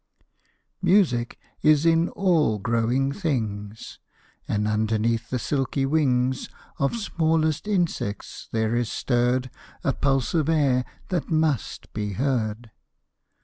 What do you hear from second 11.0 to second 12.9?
that must be heard.